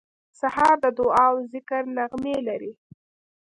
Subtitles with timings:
[0.39, 2.71] سهار د دعا او ذکر نغمې لري.